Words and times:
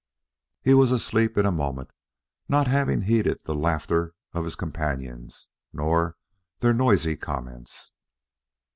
He 0.63 0.73
was 0.73 0.91
asleep 0.91 1.37
in 1.37 1.45
a 1.45 1.51
moment, 1.51 1.91
not 2.49 2.65
having 2.65 3.03
heeded 3.03 3.43
the 3.43 3.53
laughter 3.53 4.15
of 4.33 4.45
his 4.45 4.55
companions, 4.55 5.47
nor 5.71 6.17
their 6.59 6.73
noisy 6.73 7.15
comments. 7.15 7.91